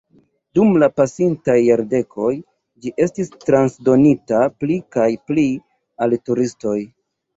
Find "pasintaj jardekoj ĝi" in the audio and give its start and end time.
0.99-2.93